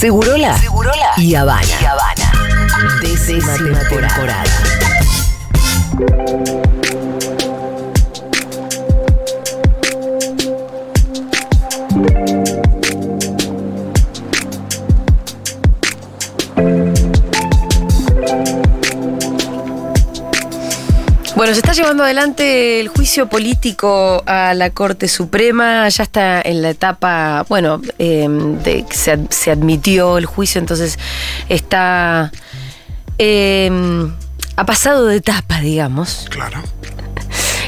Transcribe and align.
Segurola, 0.00 0.56
Segurola 0.56 1.12
y 1.18 1.34
Habana. 1.34 1.66
Y 1.78 1.84
Habana. 1.84 2.32
Décima, 3.02 3.54
temporada. 3.86 4.44
Bueno, 21.50 21.62
se 21.62 21.66
está 21.66 21.82
llevando 21.82 22.04
adelante 22.04 22.78
el 22.78 22.86
juicio 22.86 23.28
político 23.28 24.22
a 24.24 24.54
la 24.54 24.70
Corte 24.70 25.08
Suprema, 25.08 25.88
ya 25.88 26.04
está 26.04 26.40
en 26.40 26.62
la 26.62 26.70
etapa, 26.70 27.44
bueno, 27.48 27.82
em, 27.98 28.56
de, 28.62 28.86
se, 28.88 29.18
se, 29.30 29.50
admitió 29.50 30.16
el 30.16 30.26
juicio, 30.26 30.60
entonces 30.60 30.96
está... 31.48 32.30
Em, 33.18 34.14
ha 34.54 34.64
pasado 34.64 35.06
de 35.06 35.16
etapa, 35.16 35.60
digamos. 35.60 36.26
Claro. 36.30 36.62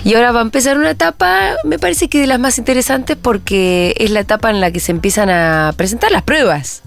Y 0.04 0.14
ahora 0.14 0.30
va 0.30 0.38
a 0.38 0.44
empezar 0.44 0.78
una 0.78 0.90
etapa, 0.90 1.56
me 1.64 1.80
parece 1.80 2.08
que 2.08 2.20
de 2.20 2.28
las 2.28 2.38
más 2.38 2.58
interesantes 2.58 3.16
porque 3.20 3.96
es 3.98 4.12
la 4.12 4.20
etapa 4.20 4.50
en 4.50 4.60
la 4.60 4.70
que 4.70 4.78
se 4.78 4.92
empiezan 4.92 5.28
a 5.28 5.74
presentar 5.76 6.12
las 6.12 6.22
pruebas 6.22 6.82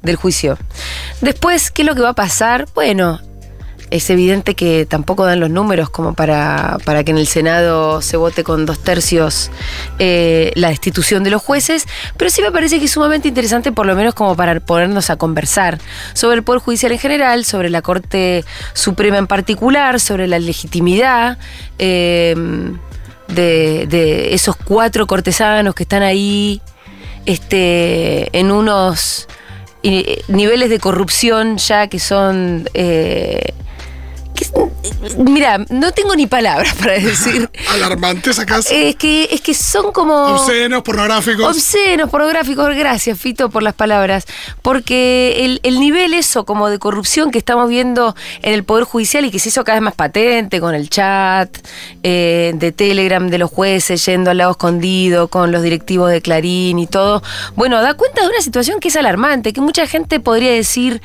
del 0.00 0.14
juicio. 0.14 0.56
Después, 1.20 1.72
¿qué 1.72 1.82
es 1.82 1.86
lo 1.88 1.96
que 1.96 2.02
va 2.02 2.10
a 2.10 2.14
pasar? 2.14 2.68
Bueno, 2.72 3.20
es 3.90 4.10
evidente 4.10 4.54
que 4.54 4.86
tampoco 4.86 5.24
dan 5.24 5.40
los 5.40 5.50
números 5.50 5.90
como 5.90 6.14
para, 6.14 6.78
para 6.84 7.04
que 7.04 7.12
en 7.12 7.18
el 7.18 7.26
Senado 7.26 8.02
se 8.02 8.16
vote 8.16 8.44
con 8.44 8.66
dos 8.66 8.78
tercios 8.80 9.50
eh, 9.98 10.52
la 10.54 10.68
destitución 10.68 11.22
de 11.24 11.30
los 11.30 11.42
jueces, 11.42 11.86
pero 12.16 12.30
sí 12.30 12.42
me 12.42 12.50
parece 12.50 12.78
que 12.78 12.86
es 12.86 12.90
sumamente 12.90 13.28
interesante, 13.28 13.72
por 13.72 13.86
lo 13.86 13.94
menos 13.94 14.14
como 14.14 14.34
para 14.36 14.58
ponernos 14.60 15.10
a 15.10 15.16
conversar 15.16 15.78
sobre 16.14 16.36
el 16.36 16.42
Poder 16.42 16.60
Judicial 16.60 16.92
en 16.92 16.98
general, 16.98 17.44
sobre 17.44 17.70
la 17.70 17.82
Corte 17.82 18.44
Suprema 18.74 19.18
en 19.18 19.26
particular, 19.26 20.00
sobre 20.00 20.26
la 20.26 20.38
legitimidad. 20.38 21.38
Eh, 21.78 22.34
de, 23.28 24.34
esos 24.34 24.56
cuatro 24.56 25.06
cortesanos 25.06 25.74
que 25.74 25.82
están 25.82 26.02
ahí 26.02 26.60
este, 27.24 28.36
en 28.38 28.52
unos 28.52 29.26
eh, 29.82 30.22
niveles 30.28 30.70
de 30.70 30.78
corrupción 30.78 31.56
ya 31.58 31.88
que 31.88 31.98
son 31.98 32.68
Mira, 35.18 35.58
no 35.70 35.92
tengo 35.92 36.14
ni 36.14 36.26
palabras 36.26 36.74
para 36.74 36.94
decir. 36.94 37.50
¿Alarmantes 37.72 38.38
acaso? 38.38 38.68
Es 38.72 38.96
que, 38.96 39.28
es 39.30 39.40
que 39.40 39.54
son 39.54 39.92
como. 39.92 40.14
Obscenos, 40.14 40.82
pornográficos. 40.82 41.56
Obscenos, 41.56 42.10
pornográficos. 42.10 42.74
Gracias, 42.74 43.18
Fito, 43.18 43.50
por 43.50 43.62
las 43.62 43.74
palabras. 43.74 44.26
Porque 44.62 45.58
el, 45.62 45.80
nivel 45.80 46.14
eso, 46.14 46.44
como 46.44 46.68
de 46.68 46.78
corrupción 46.78 47.30
que 47.30 47.38
estamos 47.38 47.68
viendo 47.68 48.14
en 48.42 48.54
el 48.54 48.64
Poder 48.64 48.84
Judicial 48.84 49.24
y 49.24 49.30
que 49.30 49.38
se 49.38 49.50
hizo 49.50 49.64
cada 49.64 49.76
vez 49.76 49.84
más 49.84 49.94
patente 49.94 50.60
con 50.60 50.74
el 50.74 50.90
chat 50.90 51.56
eh, 52.02 52.52
de 52.54 52.72
Telegram 52.72 53.28
de 53.28 53.38
los 53.38 53.50
jueces 53.50 54.04
yendo 54.06 54.30
al 54.30 54.38
lado 54.38 54.52
escondido, 54.52 55.28
con 55.28 55.52
los 55.52 55.62
directivos 55.62 56.10
de 56.10 56.20
Clarín 56.20 56.78
y 56.78 56.86
todo. 56.86 57.22
Bueno, 57.54 57.80
da 57.82 57.94
cuenta 57.94 58.22
de 58.22 58.28
una 58.28 58.40
situación 58.40 58.80
que 58.80 58.88
es 58.88 58.96
alarmante, 58.96 59.52
que 59.52 59.60
mucha 59.60 59.86
gente 59.86 60.20
podría 60.20 60.52
decir 60.52 61.02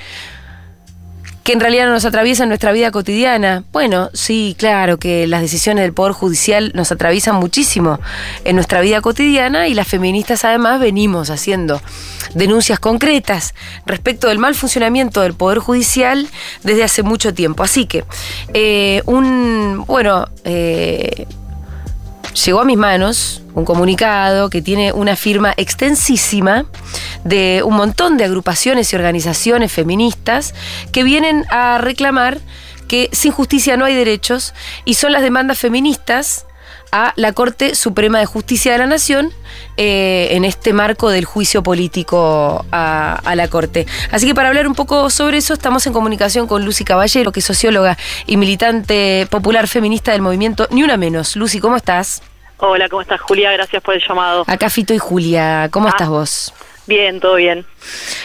que 1.43 1.53
en 1.53 1.59
realidad 1.59 1.87
no 1.87 1.93
nos 1.93 2.05
atraviesa 2.05 2.43
en 2.43 2.49
nuestra 2.49 2.71
vida 2.71 2.91
cotidiana. 2.91 3.63
Bueno, 3.71 4.09
sí, 4.13 4.55
claro 4.57 4.97
que 4.97 5.27
las 5.27 5.41
decisiones 5.41 5.83
del 5.83 5.93
Poder 5.93 6.13
Judicial 6.13 6.71
nos 6.75 6.91
atraviesan 6.91 7.35
muchísimo 7.35 7.99
en 8.43 8.55
nuestra 8.55 8.81
vida 8.81 9.01
cotidiana 9.01 9.67
y 9.67 9.73
las 9.73 9.87
feministas 9.87 10.45
además 10.45 10.79
venimos 10.79 11.29
haciendo 11.29 11.81
denuncias 12.35 12.79
concretas 12.79 13.55
respecto 13.85 14.27
del 14.27 14.37
mal 14.37 14.55
funcionamiento 14.55 15.21
del 15.21 15.33
Poder 15.33 15.59
Judicial 15.59 16.27
desde 16.63 16.83
hace 16.83 17.03
mucho 17.03 17.33
tiempo. 17.33 17.63
Así 17.63 17.85
que, 17.85 18.05
eh, 18.53 19.01
un, 19.05 19.83
bueno, 19.87 20.27
eh, 20.43 21.25
llegó 22.33 22.61
a 22.61 22.65
mis 22.65 22.77
manos 22.77 23.41
un 23.53 23.65
comunicado 23.65 24.49
que 24.49 24.61
tiene 24.61 24.93
una 24.93 25.15
firma 25.15 25.53
extensísima 25.57 26.65
de 27.23 27.61
un 27.65 27.75
montón 27.75 28.17
de 28.17 28.25
agrupaciones 28.25 28.91
y 28.91 28.95
organizaciones 28.95 29.71
feministas 29.71 30.53
que 30.91 31.03
vienen 31.03 31.45
a 31.49 31.77
reclamar 31.77 32.39
que 32.87 33.09
sin 33.11 33.31
justicia 33.31 33.77
no 33.77 33.85
hay 33.85 33.95
derechos 33.95 34.53
y 34.85 34.95
son 34.95 35.11
las 35.11 35.21
demandas 35.21 35.59
feministas 35.59 36.45
a 36.91 37.13
la 37.15 37.33
Corte 37.33 37.75
Suprema 37.75 38.19
de 38.19 38.25
Justicia 38.25 38.71
de 38.73 38.77
la 38.77 38.85
Nación 38.85 39.31
eh, 39.77 40.29
en 40.31 40.45
este 40.45 40.73
marco 40.73 41.09
del 41.09 41.25
juicio 41.25 41.63
político 41.63 42.65
a, 42.71 43.15
a, 43.23 43.35
la 43.35 43.47
Corte. 43.47 43.85
Así 44.11 44.27
que 44.27 44.35
para 44.35 44.49
hablar 44.49 44.67
un 44.67 44.75
poco 44.75 45.09
sobre 45.09 45.37
eso 45.37 45.53
estamos 45.53 45.85
en 45.87 45.93
comunicación 45.93 46.47
con 46.47 46.65
Lucy 46.65 46.83
Caballero, 46.83 47.31
que 47.31 47.39
es 47.39 47.45
socióloga 47.45 47.97
y 48.27 48.37
militante 48.37 49.27
popular 49.29 49.67
feminista 49.67 50.11
del 50.11 50.21
movimiento 50.21 50.67
Ni 50.71 50.83
Una 50.83 50.97
Menos. 50.97 51.35
Lucy, 51.35 51.59
¿cómo 51.59 51.77
estás? 51.77 52.21
Hola, 52.57 52.87
¿cómo 52.89 53.01
estás, 53.01 53.19
Julia? 53.21 53.51
Gracias 53.51 53.81
por 53.81 53.95
el 53.95 54.03
llamado. 54.07 54.43
Acá 54.45 54.69
Fito 54.69 54.93
y 54.93 54.99
Julia, 54.99 55.69
¿cómo 55.71 55.87
ah, 55.87 55.89
estás 55.89 56.09
vos? 56.09 56.53
Bien, 56.91 57.21
todo 57.21 57.35
bien. 57.35 57.65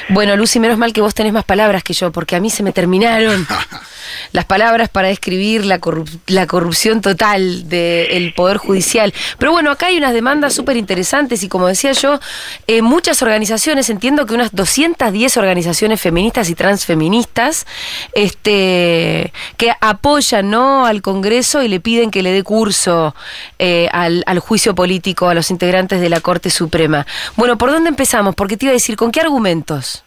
Bueno, 0.09 0.37
Lucy, 0.37 0.59
menos 0.59 0.77
mal 0.77 0.93
que 0.93 1.01
vos 1.01 1.15
tenés 1.15 1.33
más 1.33 1.45
palabras 1.45 1.85
que 1.85 1.93
yo, 1.93 2.11
porque 2.11 2.35
a 2.35 2.41
mí 2.41 2.51
se 2.51 2.65
me 2.65 2.73
terminaron. 2.73 3.47
las 4.33 4.45
palabras 4.45 4.89
para 4.89 5.09
describir 5.09 5.65
la, 5.65 5.81
la 6.27 6.47
corrupción 6.47 7.01
total 7.01 7.69
del 7.69 8.33
Poder 8.35 8.59
Judicial. 8.59 9.13
Pero 9.39 9.53
bueno, 9.53 9.71
acá 9.71 9.87
hay 9.87 9.99
unas 9.99 10.13
demandas 10.13 10.55
súper 10.55 10.77
interesantes 10.77 11.43
y 11.43 11.49
como 11.49 11.67
decía 11.67 11.93
yo, 11.93 12.21
eh, 12.67 12.83
muchas 12.83 13.23
organizaciones, 13.23 13.91
entiendo 13.91 14.27
que 14.27 14.35
unas 14.35 14.55
210 14.55 15.37
organizaciones 15.37 16.01
feministas 16.01 16.51
y 16.51 16.55
transfeministas, 16.55 17.67
este, 18.13 19.33
que 19.57 19.73
apoyan 19.81 20.51
¿no? 20.51 20.87
al 20.87 21.03
Congreso 21.03 21.63
y 21.63 21.69
le 21.69 21.81
piden 21.81 22.11
que 22.11 22.23
le 22.23 22.33
dé 22.33 22.43
curso 22.43 23.15
eh, 23.59 23.89
al, 23.93 24.23
al 24.27 24.39
juicio 24.39 24.75
político 24.75 25.29
a 25.29 25.35
los 25.35 25.51
integrantes 25.51 26.01
de 26.01 26.09
la 26.09 26.21
Corte 26.21 26.51
Suprema. 26.51 27.07
Bueno, 27.37 27.59
¿por 27.59 27.71
dónde 27.71 27.89
empezamos? 27.89 28.35
Porque 28.35 28.56
te 28.57 28.67
iba 28.67 28.71
a 28.71 28.75
decir, 28.75 28.97
¿con 28.97 29.11
qué 29.11 29.21
argumentos? 29.21 30.05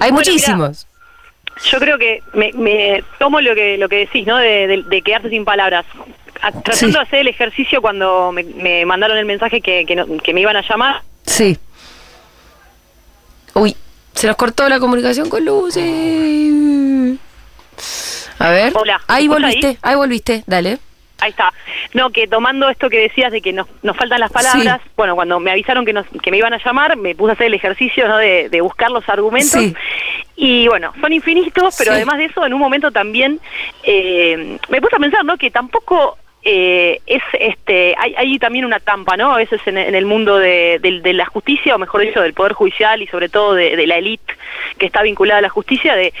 Hay 0.00 0.12
muchísimos 0.12 0.86
yo 1.70 1.78
creo 1.78 1.98
que 1.98 2.22
me, 2.34 3.02
tomo 3.18 3.40
lo 3.40 3.54
que 3.54 3.78
lo 3.78 3.88
que 3.88 3.96
decís, 3.96 4.26
¿no? 4.26 4.36
De, 4.36 5.02
quedarse 5.04 5.30
sin 5.30 5.44
palabras. 5.44 5.86
tratando 6.64 6.98
de 6.98 7.04
hacer 7.04 7.20
el 7.20 7.28
ejercicio 7.28 7.80
cuando 7.80 8.32
me, 8.32 8.84
mandaron 8.84 9.16
el 9.16 9.24
mensaje 9.24 9.60
que, 9.60 9.86
que, 9.86 10.34
me 10.34 10.40
iban 10.40 10.56
a 10.56 10.62
llamar. 10.62 11.02
Sí. 11.24 11.58
Uy, 13.54 13.76
se 14.12 14.26
nos 14.26 14.36
cortó 14.36 14.68
la 14.68 14.78
comunicación 14.78 15.28
con 15.30 15.44
Lucy. 15.44 17.18
A 18.38 18.50
ver. 18.50 18.72
Hola. 18.76 19.00
Ahí 19.06 19.28
volviste, 19.28 19.78
ahí? 19.80 19.96
volviste, 19.96 20.44
dale. 20.46 20.78
Ahí 21.20 21.30
está. 21.30 21.52
No, 21.94 22.10
que 22.10 22.26
tomando 22.26 22.68
esto 22.68 22.90
que 22.90 23.00
decías 23.00 23.32
de 23.32 23.40
que 23.40 23.52
nos, 23.52 23.66
nos 23.82 23.96
faltan 23.96 24.20
las 24.20 24.30
palabras, 24.30 24.80
bueno, 24.96 25.14
cuando 25.14 25.40
me 25.40 25.50
avisaron 25.50 25.86
que, 25.86 25.92
nos, 25.92 26.06
que 26.22 26.30
me 26.30 26.36
iban 26.36 26.52
a 26.52 26.62
llamar, 26.62 26.96
me 26.96 27.14
puse 27.14 27.30
a 27.30 27.34
hacer 27.34 27.46
el 27.46 27.54
ejercicio 27.54 28.06
¿no? 28.06 28.18
de, 28.18 28.48
de 28.50 28.60
buscar 28.60 28.90
los 28.90 29.08
argumentos. 29.08 29.60
Sí. 29.60 29.74
Y 30.36 30.68
bueno, 30.68 30.92
son 31.00 31.12
infinitos, 31.12 31.74
pero 31.78 31.92
además 31.92 32.18
de 32.18 32.26
eso, 32.26 32.44
en 32.44 32.52
un 32.52 32.60
momento 32.60 32.90
también 32.90 33.40
eh, 33.82 34.58
me 34.68 34.80
puse 34.82 34.96
a 34.96 34.98
pensar, 34.98 35.24
¿no? 35.24 35.38
Que 35.38 35.50
tampoco 35.50 36.18
eh, 36.48 37.00
es 37.06 37.22
este 37.40 37.96
hay, 37.98 38.14
hay, 38.16 38.38
también 38.38 38.64
una 38.64 38.78
trampa 38.78 39.16
no 39.16 39.34
a 39.34 39.36
veces 39.38 39.60
en, 39.66 39.76
el 39.76 40.06
mundo 40.06 40.38
de, 40.38 40.78
la 41.12 41.26
justicia 41.26 41.74
o 41.74 41.78
mejor 41.78 42.02
dicho 42.02 42.22
del 42.22 42.34
poder 42.34 42.52
judicial 42.52 43.02
y 43.02 43.08
sobre 43.08 43.28
todo 43.28 43.54
de, 43.54 43.84
la 43.84 43.96
élite 43.96 44.32
que 44.78 44.86
está 44.86 45.02
vinculada 45.02 45.40
a 45.40 45.42
la 45.42 45.48
justicia 45.48 45.96
de 45.96 46.12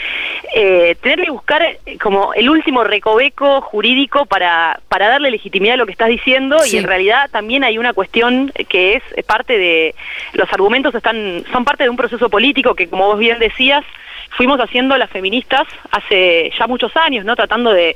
eh, 0.52 0.96
tener 1.00 1.24
que 1.24 1.30
buscar 1.30 1.78
como 2.02 2.34
el 2.34 2.50
último 2.50 2.82
recoveco 2.82 3.60
jurídico 3.60 4.26
para 4.26 4.80
para 4.88 5.06
darle 5.06 5.30
legitimidad 5.30 5.74
a 5.74 5.76
lo 5.76 5.86
que 5.86 5.92
estás 5.92 6.08
diciendo 6.08 6.56
y 6.68 6.76
en 6.76 6.88
realidad 6.88 7.30
también 7.30 7.62
hay 7.62 7.78
una 7.78 7.92
cuestión 7.92 8.52
que 8.68 8.94
es 8.94 9.24
parte 9.26 9.56
de 9.56 9.94
los 10.32 10.52
argumentos 10.52 10.92
están 10.92 11.44
son 11.52 11.64
parte 11.64 11.84
de 11.84 11.90
un 11.90 11.96
proceso 11.96 12.28
político 12.28 12.74
que 12.74 12.88
como 12.88 13.06
vos 13.06 13.20
bien 13.20 13.38
decías 13.38 13.84
fuimos 14.30 14.58
haciendo 14.58 14.96
las 14.96 15.08
feministas 15.08 15.68
hace 15.92 16.50
ya 16.58 16.66
muchos 16.66 16.96
años 16.96 17.24
no 17.24 17.36
tratando 17.36 17.72
de 17.72 17.94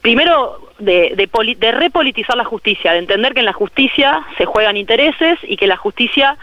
primero 0.00 0.67
de, 0.78 1.28
de, 1.58 1.72
repolitizar 1.72 2.36
la 2.36 2.44
justicia, 2.44 2.92
de 2.92 2.98
entender 2.98 3.34
que 3.34 3.40
en 3.40 3.46
la 3.46 3.52
justicia 3.52 4.24
se 4.36 4.46
juegan 4.46 4.76
intereses 4.76 5.38
y 5.42 5.56
que 5.56 5.66
la 5.66 5.76
justicia 5.76 6.36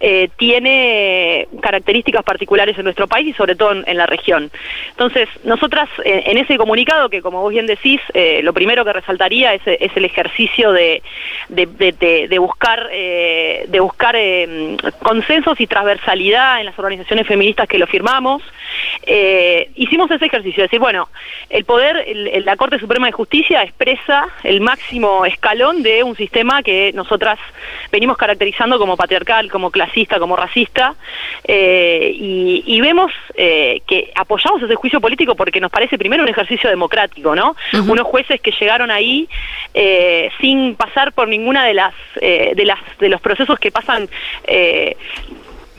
eh, 0.00 0.28
tiene 0.36 1.48
características 1.60 2.22
particulares 2.22 2.76
en 2.76 2.84
nuestro 2.84 3.06
país 3.06 3.28
y 3.28 3.32
sobre 3.32 3.54
todo 3.56 3.72
en, 3.72 3.96
la 3.96 4.06
región. 4.06 4.50
Entonces, 4.90 5.28
nosotras 5.44 5.88
eh, 6.04 6.24
en 6.26 6.38
ese 6.38 6.58
comunicado, 6.58 7.08
que 7.08 7.22
como 7.22 7.40
vos 7.40 7.50
bien 7.50 7.66
decís, 7.66 8.00
eh, 8.12 8.40
lo 8.42 8.52
primero 8.52 8.84
que 8.84 8.92
resaltaría 8.92 9.54
es, 9.54 9.62
el 9.66 10.04
ejercicio 10.04 10.72
de, 10.72 11.02
de, 11.48 12.38
buscar, 12.38 12.90
de 12.90 13.80
buscar 13.80 14.16
consensos 15.02 15.60
y 15.60 15.66
transversalidad 15.66 16.60
en 16.60 16.66
las 16.66 16.78
organizaciones 16.78 17.26
feministas 17.26 17.68
que 17.68 17.78
lo 17.78 17.86
firmamos, 17.86 18.42
eh, 19.02 19.70
hicimos 19.76 20.10
ese 20.10 20.26
ejercicio, 20.26 20.64
es 20.64 20.70
decir, 20.70 20.80
bueno, 20.80 21.08
el 21.48 21.64
poder, 21.64 22.04
la 22.44 22.56
Corte 22.56 22.78
Suprema 22.78 23.06
de 23.06 23.12
Justicia 23.12 23.62
expresa 23.62 24.28
el 24.42 24.60
máximo 24.60 25.24
escalón 25.24 25.82
de 25.82 26.02
un 26.02 26.16
sistema 26.16 26.62
que 26.62 26.92
nosotras 26.92 27.38
venimos 27.92 28.16
caracterizando 28.16 28.78
como 28.78 28.96
patriarcal, 28.96 29.50
como 29.50 29.70
clasista, 29.86 30.18
como 30.18 30.36
racista, 30.36 30.94
eh, 31.44 32.12
y, 32.14 32.80
vemos 32.80 33.10
eh, 33.34 33.80
que 33.86 34.12
apoyamos 34.14 34.62
ese 34.62 34.74
juicio 34.74 35.00
político 35.00 35.34
porque 35.34 35.60
nos 35.60 35.70
parece 35.70 35.98
primero 35.98 36.22
un 36.22 36.28
ejercicio 36.28 36.68
democrático, 36.68 37.34
¿no? 37.34 37.56
Unos 37.72 38.06
jueces 38.06 38.40
que 38.40 38.52
llegaron 38.52 38.90
ahí 38.90 39.28
sin 40.40 40.76
pasar 40.76 41.12
por 41.12 41.28
ninguna 41.28 41.64
de 41.64 41.74
las 41.74 41.94
de 42.20 42.64
las 42.64 42.78
de 42.98 43.08
los 43.08 43.20
procesos 43.20 43.58
que 43.58 43.70
pasan 43.70 44.08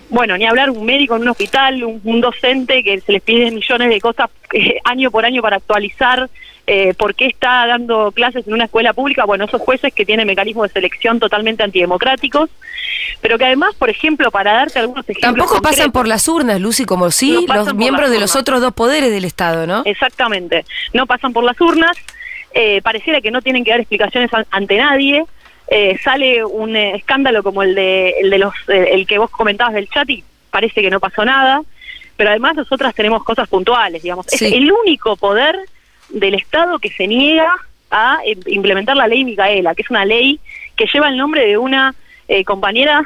bueno, 0.09 0.37
ni 0.37 0.45
hablar 0.45 0.69
un 0.69 0.85
médico 0.85 1.15
en 1.15 1.23
un 1.23 1.29
hospital, 1.29 1.83
un, 1.83 2.21
docente 2.21 2.83
que 2.83 2.99
se 3.01 3.11
les 3.11 3.21
pide 3.21 3.51
millones 3.51 3.89
de 3.89 3.99
cosas 3.99 4.29
eh, 4.53 4.79
año 4.83 5.11
por 5.11 5.25
año 5.25 5.41
para 5.41 5.57
actualizar 5.57 6.29
eh, 6.67 6.93
por 6.93 7.15
qué 7.15 7.27
está 7.27 7.65
dando 7.65 8.11
clases 8.11 8.45
en 8.45 8.53
una 8.53 8.65
escuela 8.65 8.93
pública. 8.93 9.23
Bueno, 9.23 9.45
esos 9.45 9.61
jueces 9.61 9.93
que 9.93 10.05
tienen 10.05 10.27
mecanismos 10.27 10.67
de 10.67 10.73
selección 10.73 11.19
totalmente 11.19 11.63
antidemocráticos, 11.63 12.49
pero 13.21 13.37
que 13.37 13.45
además, 13.45 13.73
por 13.75 13.89
ejemplo, 13.89 14.29
para 14.31 14.51
darte 14.53 14.79
algunos 14.79 15.07
ejemplos. 15.07 15.47
Tampoco 15.47 15.61
pasan 15.61 15.91
por 15.93 16.07
las 16.07 16.27
urnas, 16.27 16.59
Lucy, 16.59 16.85
como 16.85 17.09
sí 17.09 17.45
los 17.47 17.73
miembros 17.73 18.11
de 18.11 18.19
los 18.19 18.35
otros 18.35 18.59
dos 18.61 18.73
poderes 18.73 19.11
del 19.11 19.23
Estado, 19.23 19.65
¿no? 19.65 19.81
Exactamente, 19.85 20.65
no 20.93 21.07
pasan 21.07 21.31
por 21.31 21.43
las 21.43 21.59
urnas. 21.61 21.97
Eh, 22.53 22.81
pareciera 22.81 23.21
que 23.21 23.31
no 23.31 23.41
tienen 23.41 23.63
que 23.63 23.71
dar 23.71 23.79
explicaciones 23.79 24.29
ante 24.51 24.77
nadie. 24.77 25.25
Eh, 25.69 25.97
sale 26.03 26.43
un 26.45 26.75
eh, 26.75 26.95
escándalo 26.95 27.43
como 27.43 27.61
el 27.61 27.75
de, 27.75 28.15
el 28.21 28.29
de 28.29 28.37
los 28.37 28.53
eh, 28.69 28.89
el 28.93 29.05
que 29.05 29.17
vos 29.17 29.29
comentabas 29.29 29.73
del 29.73 29.89
chat 29.89 30.09
y 30.09 30.23
parece 30.49 30.81
que 30.81 30.89
no 30.89 31.01
pasó 31.01 31.25
nada, 31.25 31.61
pero 32.15 32.29
además 32.29 32.55
nosotras 32.55 32.95
tenemos 32.95 33.23
cosas 33.23 33.49
puntuales, 33.49 34.01
digamos. 34.01 34.25
Es 34.31 34.41
el 34.41 34.71
único 34.71 35.17
poder 35.17 35.57
del 36.09 36.35
Estado 36.35 36.79
que 36.79 36.89
se 36.89 37.07
niega 37.07 37.53
a 37.91 38.19
implementar 38.47 38.97
la 38.97 39.07
ley 39.07 39.23
Micaela, 39.23 39.75
que 39.75 39.81
es 39.81 39.89
una 39.89 40.05
ley 40.05 40.39
que 40.75 40.87
lleva 40.91 41.09
el 41.09 41.17
nombre 41.17 41.45
de 41.45 41.57
una 41.57 41.95
compañera 42.45 43.03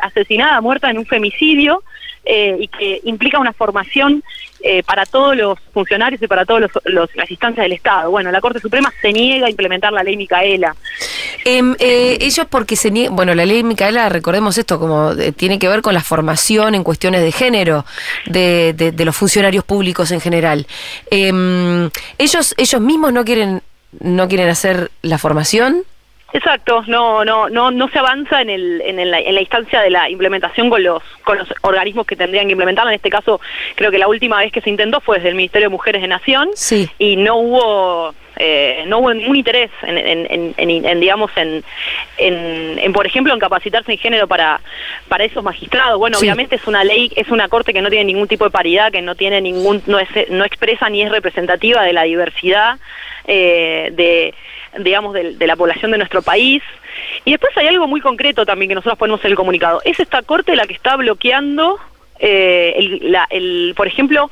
asesinada, 0.00 0.60
muerta 0.60 0.90
en 0.90 0.98
un 0.98 1.06
femicidio, 1.06 1.82
eh, 2.26 2.56
y 2.58 2.68
que 2.68 3.02
implica 3.04 3.38
una 3.38 3.52
formación 3.52 4.24
eh, 4.62 4.82
para 4.82 5.04
todos 5.04 5.36
los 5.36 5.58
funcionarios 5.74 6.22
y 6.22 6.26
para 6.26 6.46
todas 6.46 6.70
las 6.94 7.30
instancias 7.30 7.64
del 7.64 7.72
Estado. 7.72 8.10
Bueno, 8.10 8.32
la 8.32 8.40
Corte 8.40 8.60
Suprema 8.60 8.90
se 9.02 9.12
niega 9.12 9.46
a 9.46 9.50
implementar 9.50 9.92
la 9.92 10.02
ley 10.02 10.16
Micaela. 10.16 10.74
Em, 11.44 11.76
eh, 11.78 12.16
ellos 12.22 12.46
porque 12.48 12.76
se 12.76 12.90
niegan, 12.90 13.14
bueno, 13.14 13.34
la 13.34 13.44
ley 13.44 13.62
Micaela, 13.62 14.08
recordemos 14.08 14.56
esto, 14.56 14.78
como 14.78 15.14
tiene 15.36 15.58
que 15.58 15.68
ver 15.68 15.82
con 15.82 15.92
la 15.92 16.00
formación 16.00 16.74
en 16.74 16.82
cuestiones 16.82 17.20
de 17.20 17.30
género 17.30 17.84
de, 18.24 18.72
de 18.72 19.04
los 19.04 19.14
funcionarios 19.14 19.62
públicos 19.62 20.10
en 20.10 20.22
general. 20.22 20.66
Em, 21.10 21.90
ellos, 22.16 22.54
ellos 22.56 22.80
mismos 22.80 23.12
no 23.12 23.22
quieren, 23.26 23.60
no 24.00 24.28
quieren 24.28 24.48
hacer 24.48 24.90
la 25.02 25.18
formación. 25.18 25.84
Exacto, 26.34 26.82
no, 26.88 27.24
no, 27.24 27.48
no, 27.48 27.70
no 27.70 27.88
se 27.90 28.00
avanza 28.00 28.42
en, 28.42 28.50
el, 28.50 28.80
en, 28.80 29.08
la, 29.08 29.20
en 29.20 29.36
la 29.36 29.40
instancia 29.40 29.80
de 29.80 29.88
la 29.88 30.10
implementación 30.10 30.68
con 30.68 30.82
los, 30.82 31.00
con 31.22 31.38
los 31.38 31.46
organismos 31.60 32.06
que 32.06 32.16
tendrían 32.16 32.46
que 32.46 32.52
implementarla. 32.52 32.90
En 32.90 32.96
este 32.96 33.08
caso, 33.08 33.40
creo 33.76 33.92
que 33.92 33.98
la 33.98 34.08
última 34.08 34.38
vez 34.38 34.50
que 34.50 34.60
se 34.60 34.68
intentó 34.68 35.00
fue 35.00 35.18
desde 35.18 35.28
el 35.28 35.36
Ministerio 35.36 35.68
de 35.68 35.72
Mujeres 35.72 36.02
de 36.02 36.08
Nación 36.08 36.50
sí. 36.54 36.90
y 36.98 37.14
no 37.14 37.36
hubo 37.36 38.14
eh, 38.36 38.84
no 38.86 38.98
hubo 38.98 39.14
ningún 39.14 39.36
interés 39.36 39.70
en, 39.82 39.98
en, 39.98 40.54
en, 40.56 41.00
digamos 41.00 41.30
en, 41.36 41.62
en, 42.18 42.92
por 42.92 43.06
ejemplo 43.06 43.32
en 43.32 43.40
capacitarse 43.40 43.92
en 43.92 43.98
género 43.98 44.26
para 44.26 44.60
para 45.08 45.24
esos 45.24 45.42
magistrados 45.42 45.98
bueno 45.98 46.18
obviamente 46.18 46.56
es 46.56 46.66
una 46.66 46.84
ley 46.84 47.12
es 47.16 47.28
una 47.28 47.48
corte 47.48 47.72
que 47.72 47.82
no 47.82 47.90
tiene 47.90 48.04
ningún 48.04 48.28
tipo 48.28 48.44
de 48.44 48.50
paridad 48.50 48.90
que 48.92 49.02
no 49.02 49.14
tiene 49.14 49.40
ningún 49.40 49.82
no 49.86 49.98
es 49.98 50.08
no 50.30 50.44
expresa 50.44 50.88
ni 50.88 51.02
es 51.02 51.10
representativa 51.10 51.82
de 51.82 51.92
la 51.92 52.02
diversidad 52.04 52.78
eh, 53.26 53.90
de 53.92 54.34
digamos, 54.78 55.14
de, 55.14 55.46
la 55.46 55.56
población 55.56 55.90
de 55.92 55.98
nuestro 55.98 56.22
país. 56.22 56.62
Y 57.24 57.32
después 57.32 57.56
hay 57.56 57.66
algo 57.66 57.86
muy 57.86 58.00
concreto 58.00 58.44
también 58.44 58.68
que 58.68 58.74
nosotros 58.74 58.98
ponemos 58.98 59.24
en 59.24 59.30
el 59.30 59.36
comunicado. 59.36 59.80
Es 59.84 60.00
esta 60.00 60.22
corte 60.22 60.56
la 60.56 60.66
que 60.66 60.74
está 60.74 60.96
bloqueando 60.96 61.78
eh, 62.18 62.74
el, 62.76 63.16
el, 63.30 63.74
por 63.76 63.86
ejemplo, 63.86 64.30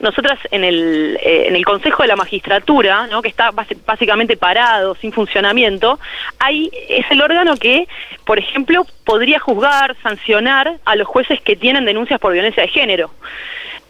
nosotras 0.00 0.38
en 0.50 0.64
el, 0.64 1.18
eh, 1.22 1.46
en 1.48 1.56
el 1.56 1.64
Consejo 1.64 2.02
de 2.02 2.08
la 2.08 2.16
Magistratura, 2.16 3.06
¿no? 3.06 3.22
que 3.22 3.28
está 3.28 3.50
básicamente 3.50 4.36
parado, 4.36 4.94
sin 4.96 5.12
funcionamiento, 5.12 5.98
hay, 6.38 6.70
es 6.88 7.06
el 7.10 7.22
órgano 7.22 7.56
que, 7.56 7.86
por 8.24 8.38
ejemplo, 8.38 8.86
podría 9.04 9.38
juzgar, 9.38 9.96
sancionar 10.02 10.78
a 10.84 10.96
los 10.96 11.06
jueces 11.06 11.40
que 11.40 11.56
tienen 11.56 11.84
denuncias 11.84 12.20
por 12.20 12.32
violencia 12.32 12.62
de 12.62 12.68
género. 12.68 13.10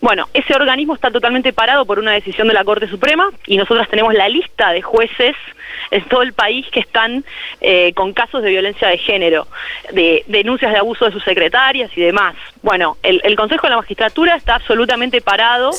Bueno, 0.04 0.28
ese 0.34 0.54
organismo 0.54 0.94
está 0.94 1.10
totalmente 1.10 1.54
parado 1.54 1.86
por 1.86 1.98
una 1.98 2.12
decisión 2.12 2.46
de 2.46 2.52
la 2.52 2.62
Corte 2.62 2.86
Suprema 2.88 3.30
y 3.46 3.56
nosotras 3.56 3.88
tenemos 3.88 4.12
la 4.12 4.28
lista 4.28 4.70
de 4.70 4.82
jueces 4.82 5.34
en 5.90 6.04
todo 6.08 6.20
el 6.20 6.34
país 6.34 6.66
que 6.70 6.80
están 6.80 7.24
eh, 7.62 7.94
con 7.94 8.12
casos 8.12 8.42
de 8.42 8.50
violencia 8.50 8.88
de 8.88 8.98
género, 8.98 9.46
de 9.94 10.22
denuncias 10.26 10.72
de 10.72 10.78
abuso 10.78 11.06
de 11.06 11.12
sus 11.12 11.24
secretarias 11.24 11.90
y 11.96 12.02
demás. 12.02 12.34
Bueno, 12.60 12.98
el, 13.02 13.34
Consejo 13.34 13.66
de 13.66 13.70
la 13.70 13.76
Magistratura 13.76 14.36
está 14.36 14.56
absolutamente 14.56 15.22
parado 15.22 15.70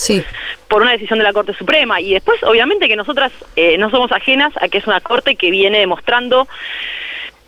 por 0.68 0.81
una 0.81 0.94
decisión 0.94 1.19
de 1.19 1.24
la 1.24 1.31
Corte 1.31 1.54
Suprema 1.54 2.01
y 2.01 2.13
después, 2.13 2.42
obviamente, 2.42 2.88
que 2.88 2.95
nosotras 2.95 3.31
eh, 3.56 3.78
no 3.78 3.92
somos 3.92 4.12
ajenas 4.12 4.54
a 4.60 4.69
que 4.69 4.80
es 4.80 4.88
una 4.88 5.01
Corte 5.01 5.36
que 5.36 5.51
viene 5.51 5.78
demostrando 5.78 6.48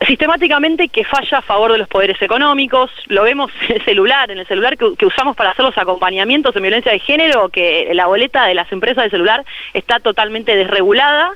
sistemáticamente 0.06 0.90
que 0.90 1.04
falla 1.04 1.40
a 1.40 1.42
favor 1.42 1.72
de 1.72 1.80
los 1.80 1.88
poderes 1.88 2.22
económicos, 2.22 2.92
lo 3.08 3.24
vemos 3.24 3.52
en 3.68 3.78
el 3.78 3.86
celular, 3.86 4.30
en 4.30 4.40
el 4.40 4.48
celular 4.48 4.78
que, 4.78 5.06
usamos 5.06 5.36
para 5.36 5.52
hacer 5.52 5.66
los 5.66 5.78
acompañamientos 5.78 6.54
de 6.54 6.62
violencia 6.62 6.92
de 6.92 7.00
género, 7.00 7.50
que 7.50 7.90
la 7.94 8.08
boleta 8.08 8.46
de 8.46 8.54
las 8.54 8.72
empresas 8.72 9.06
de 9.06 9.10
celular 9.10 9.44
está 9.74 10.00
totalmente 10.00 10.56
desregulada, 10.56 11.32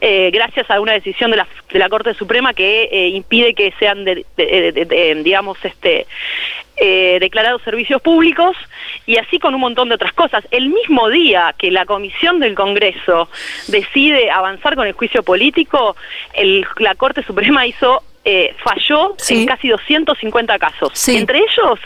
eh, 0.00 0.30
gracias 0.32 0.70
a 0.70 0.80
una 0.80 0.92
decisión 0.92 1.30
de 1.30 1.36
la, 1.36 1.46
de 1.72 1.78
la 1.78 1.88
Corte 1.88 2.14
Suprema 2.14 2.54
que 2.54 2.88
eh, 2.90 3.08
impide 3.08 3.54
que 3.54 3.72
sean, 3.78 4.04
digamos, 5.22 5.58
este, 5.64 6.06
eh, 6.82 7.18
declarados 7.20 7.60
servicios 7.60 8.00
públicos 8.00 8.56
y 9.04 9.18
así 9.18 9.38
con 9.38 9.54
un 9.54 9.60
montón 9.60 9.90
de 9.90 9.96
otras 9.96 10.14
cosas. 10.14 10.42
El 10.50 10.70
mismo 10.70 11.10
día 11.10 11.54
que 11.58 11.70
la 11.70 11.84
Comisión 11.84 12.40
del 12.40 12.54
Congreso 12.54 13.28
decide 13.68 14.30
avanzar 14.30 14.76
con 14.76 14.86
el 14.86 14.94
juicio 14.94 15.22
político, 15.22 15.94
el, 16.32 16.66
la 16.78 16.94
Corte 16.94 17.22
Suprema 17.22 17.66
hizo 17.66 17.99
eh, 18.24 18.54
falló 18.62 19.16
en 19.28 19.46
casi 19.46 19.68
250 19.68 20.58
casos. 20.58 21.08
Entre 21.08 21.38
ellos, 21.38 21.78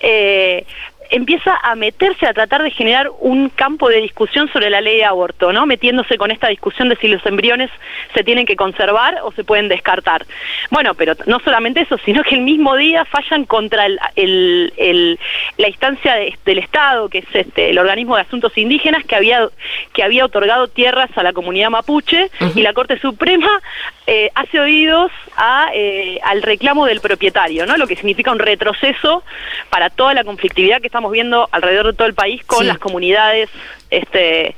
eh, 0.00 0.66
empieza 1.12 1.54
a 1.62 1.74
meterse 1.74 2.26
a 2.26 2.32
tratar 2.32 2.62
de 2.62 2.70
generar 2.70 3.10
un 3.20 3.50
campo 3.50 3.88
de 3.90 4.00
discusión 4.00 4.50
sobre 4.50 4.70
la 4.70 4.80
ley 4.80 4.96
de 4.96 5.04
aborto, 5.04 5.52
¿no? 5.52 5.66
Metiéndose 5.66 6.16
con 6.16 6.30
esta 6.30 6.48
discusión 6.48 6.88
de 6.88 6.96
si 6.96 7.06
los 7.06 7.24
embriones 7.26 7.70
se 8.14 8.24
tienen 8.24 8.46
que 8.46 8.56
conservar 8.56 9.18
o 9.22 9.30
se 9.32 9.44
pueden 9.44 9.68
descartar. 9.68 10.24
Bueno, 10.70 10.94
pero 10.94 11.14
no 11.26 11.38
solamente 11.40 11.82
eso, 11.82 11.98
sino 11.98 12.22
que 12.22 12.34
el 12.34 12.40
mismo 12.40 12.76
día 12.76 13.04
fallan 13.04 13.44
contra 13.44 13.86
el, 14.16 15.18
la 15.58 15.68
instancia 15.68 16.14
del 16.44 16.58
Estado, 16.58 17.10
que 17.10 17.18
es 17.18 17.26
este, 17.34 17.70
el 17.70 17.78
organismo 17.78 18.16
de 18.16 18.22
asuntos 18.22 18.56
indígenas, 18.56 19.04
que 19.04 19.14
había, 19.14 19.48
que 19.92 20.02
había 20.02 20.24
otorgado 20.24 20.68
tierras 20.68 21.10
a 21.16 21.22
la 21.22 21.34
comunidad 21.34 21.68
mapuche, 21.68 22.30
y 22.54 22.62
la 22.62 22.72
Corte 22.72 22.98
Suprema 22.98 23.60
eh, 24.06 24.30
hace 24.34 24.58
oídos 24.58 25.12
a, 25.36 25.68
eh, 25.74 26.18
al 26.24 26.42
reclamo 26.42 26.86
del 26.86 27.00
propietario, 27.00 27.66
¿no? 27.66 27.76
Lo 27.76 27.86
que 27.86 27.96
significa 27.96 28.32
un 28.32 28.38
retroceso 28.38 29.22
para 29.68 29.90
toda 29.90 30.14
la 30.14 30.24
conflictividad 30.24 30.80
que 30.80 30.86
estamos 30.86 31.01
viendo 31.10 31.48
alrededor 31.50 31.86
de 31.86 31.92
todo 31.94 32.06
el 32.06 32.14
país 32.14 32.44
con 32.44 32.66
las 32.66 32.78
comunidades 32.78 33.50
este, 33.90 34.54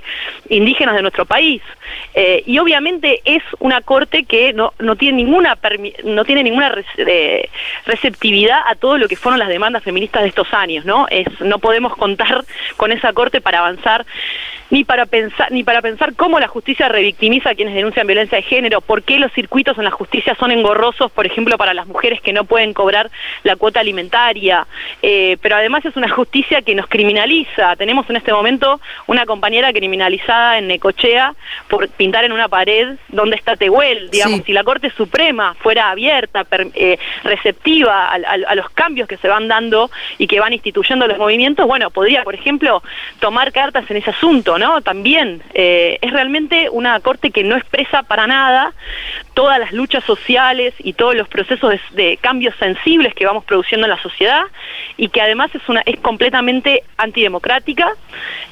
indígenas 0.49 0.95
de 0.95 1.03
nuestro 1.03 1.25
país. 1.25 1.63
Eh, 2.15 2.43
y 2.47 2.59
obviamente 2.59 3.21
es 3.25 3.43
una 3.59 3.81
corte 3.81 4.25
que 4.25 4.53
no, 4.53 4.73
no 4.79 4.97
tiene 4.97 5.17
ninguna 5.19 5.59
no 6.05 6.25
tiene 6.25 6.45
ninguna 6.45 6.73
eh, 6.99 7.49
receptividad 7.87 8.61
a 8.67 8.77
todo 8.77 8.97
lo 8.99 9.09
que 9.09 9.17
fueron 9.17 9.41
las 9.41 9.49
demandas 9.49 9.83
feministas 9.83 10.23
de 10.23 10.29
estos 10.29 10.53
años, 10.55 10.85
¿no? 10.85 11.07
Es, 11.11 11.27
no 11.41 11.59
podemos 11.59 11.97
contar 11.97 12.45
con 12.77 12.93
esa 12.93 13.13
corte 13.13 13.41
para 13.41 13.59
avanzar 13.59 14.07
ni 14.71 14.85
para 14.85 15.07
pensar 15.07 15.51
ni 15.53 15.63
para 15.63 15.83
pensar 15.83 16.15
cómo 16.15 16.41
la 16.41 16.49
justicia 16.49 16.89
revictimiza 16.89 17.51
a 17.51 17.55
quienes 17.55 17.75
denuncian 17.75 18.07
violencia 18.07 18.37
de 18.37 18.43
género, 18.43 18.81
por 18.81 19.03
qué 19.03 19.19
los 19.19 19.33
circuitos 19.33 19.77
en 19.79 19.85
la 19.85 19.91
justicia 19.91 20.35
son 20.39 20.51
engorrosos, 20.51 21.11
por 21.11 21.27
ejemplo, 21.27 21.57
para 21.59 21.75
las 21.75 21.87
mujeres 21.87 22.21
que 22.21 22.33
no 22.33 22.45
pueden 22.45 22.73
cobrar 22.73 23.11
la 23.43 23.57
cuota 23.57 23.81
alimentaria, 23.81 24.67
eh, 25.03 25.37
pero 25.41 25.57
además 25.57 25.85
es 25.85 25.97
una 25.97 26.09
justicia 26.09 26.63
que 26.63 26.75
nos 26.75 26.87
criminaliza. 26.87 27.77
Tenemos 27.77 28.09
en 28.11 28.17
este 28.17 28.33
momento 28.33 28.81
una 29.07 29.27
compañera 29.27 29.73
criminalizada 29.73 30.59
en 30.59 30.69
Necochea 30.69 31.35
por 31.69 31.89
pintar 31.89 32.25
en 32.25 32.33
una 32.33 32.49
pared 32.49 32.97
donde 33.09 33.37
está 33.37 33.57
Tehuel, 33.57 34.11
digamos, 34.11 34.43
si 34.45 34.53
la 34.53 34.65
Corte 34.65 34.91
Suprema 34.91 35.55
fuera 35.55 35.91
abierta, 35.91 36.47
eh, 36.75 36.99
receptiva 37.23 38.13
a, 38.13 38.55
los 38.55 38.71
cambios 38.71 39.09
que 39.09 39.17
se 39.17 39.29
van 39.29 39.49
dando 39.49 39.91
y 40.19 40.27
que 40.27 40.41
van 40.41 40.53
instituyendo 40.53 41.07
los 41.07 41.19
movimientos, 41.19 41.67
bueno, 41.67 41.91
podría, 41.91 42.23
por 42.23 42.35
ejemplo, 42.35 42.83
tomar 43.21 43.53
cartas 43.53 43.91
en 43.91 43.97
ese 43.97 44.11
asunto 44.11 44.54
También 44.83 45.43
eh, 45.55 45.99
es 46.01 46.13
realmente 46.13 46.69
una 46.71 46.99
corte 47.01 47.31
que 47.31 47.43
no 47.45 47.57
expresa 47.57 48.03
para 48.03 48.27
nada 48.27 48.73
todas 49.35 49.59
las 49.59 49.73
luchas 49.73 50.05
sociales 50.05 50.75
y 50.79 50.93
todos 50.93 51.15
los 51.15 51.29
procesos 51.29 51.75
de, 51.93 52.19
cambios 52.21 52.55
sensibles 52.59 53.15
que 53.15 53.27
vamos 53.27 53.45
produciendo 53.45 53.87
en 53.87 53.91
la 53.91 54.01
sociedad 54.01 54.43
y 54.97 55.09
que 55.09 55.21
además 55.21 55.51
es 55.55 55.69
una 55.69 55.83
es 55.85 55.99
completamente 56.01 56.85
antidemocrática 56.97 57.93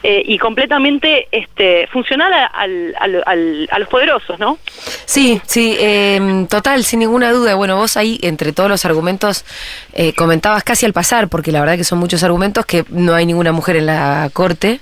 eh, 0.02 0.22
y 0.26 0.38
completamente 0.38 1.28
este, 1.30 1.86
funcional 1.86 2.32
a 2.32 3.78
los 3.78 3.88
poderosos, 3.88 4.38
¿no? 4.38 4.58
Sí, 5.04 5.40
sí, 5.46 5.76
em, 5.78 6.46
total, 6.46 6.84
sin 6.84 7.00
ninguna 7.00 7.30
duda. 7.32 7.54
Bueno, 7.54 7.76
vos 7.76 7.96
ahí 7.96 8.18
entre 8.22 8.52
todos 8.52 8.68
los 8.68 8.84
argumentos 8.84 9.44
eh, 9.92 10.12
comentabas 10.14 10.64
casi 10.64 10.86
al 10.86 10.92
pasar, 10.92 11.28
porque 11.28 11.52
la 11.52 11.60
verdad 11.60 11.76
que 11.76 11.84
son 11.84 11.98
muchos 11.98 12.22
argumentos 12.22 12.66
que 12.66 12.84
no 12.88 13.14
hay 13.14 13.26
ninguna 13.26 13.52
mujer 13.52 13.76
en 13.76 13.86
la 13.86 14.30
corte, 14.32 14.80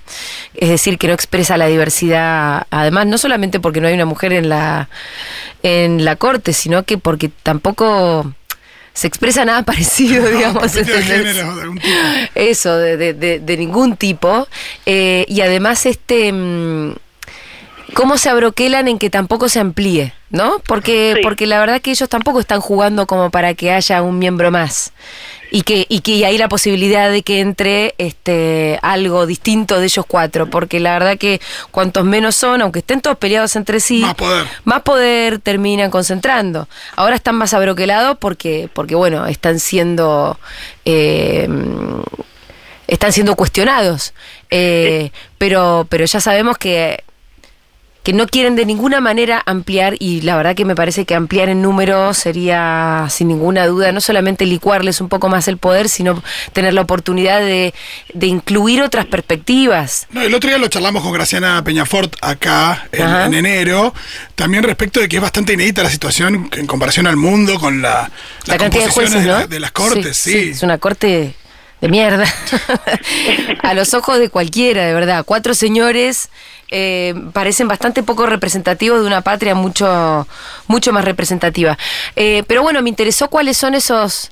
es 0.55 0.69
decir, 0.69 0.99
que 0.99 1.09
no 1.11 1.15
expresa 1.15 1.57
la 1.57 1.67
diversidad, 1.67 2.67
además 2.71 3.07
no 3.09 3.19
solamente 3.19 3.59
porque 3.59 3.81
no 3.81 3.89
hay 3.89 3.95
una 3.95 4.05
mujer 4.05 4.33
en 4.33 4.49
la 4.49 4.89
en 5.65 6.05
la 6.05 6.15
corte, 6.15 6.53
sino 6.53 6.85
que 6.85 6.99
porque 6.99 7.31
tampoco 7.43 8.33
se 8.93 9.09
expresa 9.09 9.45
nada 9.45 9.63
parecido, 9.65 10.25
digamos. 10.29 10.73
Eso, 12.35 12.77
de, 12.77 13.13
de, 13.15 13.57
ningún 13.57 13.97
tipo. 13.97 14.47
Eh, 14.87 15.25
y 15.29 15.41
además, 15.41 15.85
este. 15.87 16.33
Mm, 16.33 16.95
cómo 17.95 18.19
se 18.19 18.29
abroquelan 18.31 18.87
en 18.87 18.99
que 18.99 19.11
tampoco 19.11 19.49
se 19.49 19.59
amplíe, 19.59 20.13
¿no? 20.31 20.61
Porque, 20.61 21.17
porque 21.23 21.47
la 21.47 21.59
verdad 21.59 21.81
que 21.81 21.91
ellos 21.91 22.09
tampoco 22.09 22.39
están 22.39 22.61
jugando 22.61 23.07
como 23.07 23.31
para 23.31 23.55
que 23.55 23.73
haya 23.73 24.03
un 24.03 24.19
miembro 24.19 24.51
más 24.53 24.93
y 25.51 25.63
que, 25.63 25.87
y 25.89 26.01
que 26.01 26.25
hay 26.25 26.39
la 26.39 26.49
posibilidad 26.49 27.11
de 27.11 27.23
que 27.23 27.41
entre 27.41 27.95
este 27.99 28.79
algo 28.83 29.27
distinto 29.27 29.79
de 29.79 29.85
ellos 29.87 30.05
cuatro, 30.07 30.49
porque 30.49 30.81
la 30.81 30.93
verdad 30.93 31.19
que 31.19 31.41
cuantos 31.71 32.05
menos 32.05 32.37
son, 32.37 32.63
aunque 32.63 32.81
estén 32.81 33.01
todos 33.01 33.19
peleados 33.19 33.57
entre 33.57 33.81
sí, 33.81 34.01
más 34.01 34.15
poder, 34.15 34.47
más 34.65 34.83
poder 34.83 35.39
terminan 35.39 35.91
concentrando. 35.91 36.69
Ahora 36.97 37.17
están 37.17 37.35
más 37.35 37.55
abroquelados 37.55 38.17
porque, 38.19 38.69
porque 38.73 38.95
bueno, 38.95 39.27
están 39.27 39.61
siendo 39.61 40.39
eh, 40.85 41.49
están 42.91 43.13
siendo 43.13 43.37
cuestionados. 43.37 44.13
Eh, 44.51 45.11
pero, 45.39 45.87
pero 45.89 46.05
ya 46.05 46.21
sabemos 46.21 46.59
que 46.59 47.05
que 48.03 48.13
no 48.13 48.27
quieren 48.27 48.57
de 48.57 48.65
ninguna 48.65 49.01
manera 49.01 49.43
ampliar 49.45 49.95
y 49.99 50.23
la 50.23 50.37
verdad 50.37 50.55
que 50.55 50.65
me 50.65 50.75
parece 50.75 51.05
que 51.05 51.15
ampliar 51.15 51.49
en 51.49 51.61
número 51.61 52.15
sería 52.15 53.07
sin 53.11 53.29
ninguna 53.29 53.67
duda 53.67 53.93
no 53.93 54.01
solamente 54.01 54.47
licuarles 54.47 55.01
un 55.01 55.09
poco 55.09 55.29
más 55.29 55.49
el 55.49 55.59
poder, 55.59 55.89
sino 55.89 56.23
tener 56.53 56.73
la 56.73 56.81
oportunidad 56.81 57.41
de, 57.41 57.75
incluir 58.21 58.83
otras 58.83 59.07
perspectivas. 59.07 60.07
No, 60.11 60.23
el 60.23 60.35
otro 60.35 60.49
día 60.49 60.59
lo 60.59 60.69
charlamos 60.69 61.03
con 61.03 61.13
Graciana 61.13 61.63
Peñafort 61.63 62.17
acá 62.23 62.89
en, 62.93 63.35
enero, 63.35 63.93
también 64.35 64.63
respecto 64.63 65.01
de 65.01 65.09
que 65.09 65.17
es 65.17 65.23
bastante 65.23 65.53
inédita 65.53 65.83
la 65.83 65.91
situación 65.91 66.49
en 66.53 66.67
comparación 66.67 67.07
al 67.07 67.17
mundo 67.17 67.59
con 67.59 67.83
la, 67.83 68.11
la 68.47 68.57
cantidad 68.57 68.85
de 68.85 68.91
jueces 68.91 69.49
de, 69.49 69.61
las 69.61 69.73
cortes, 69.73 70.17
sí. 70.17 70.51
Es 70.51 70.63
una 70.63 70.79
corte 70.79 71.35
de 71.81 71.89
mierda. 71.89 72.27
a 73.63 73.75
los 73.75 73.95
ojos 73.95 74.19
de 74.19 74.29
cualquiera, 74.29 74.87
de 74.87 74.95
verdad. 74.95 75.25
Cuatro 75.25 75.55
señores 75.55 76.29
eh, 76.71 77.15
parecen 77.33 77.69
bastante 77.69 78.03
poco 78.03 78.27
representativos 78.27 79.01
de 79.01 79.07
una 79.07 79.23
patria 79.23 79.55
mucho, 79.55 80.27
mucho 80.69 80.93
más 80.93 81.05
representativa. 81.05 81.77
Eh, 82.17 82.45
pero 82.47 82.63
bueno, 82.63 82.83
me 82.83 82.89
interesó 82.89 83.29
cuáles 83.29 83.57
son 83.57 83.75
esos, 83.75 84.31